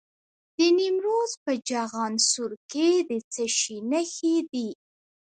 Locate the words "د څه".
3.09-3.45